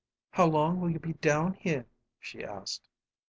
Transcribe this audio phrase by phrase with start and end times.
[0.31, 1.85] "How long will you be down here?"
[2.19, 2.87] she asked.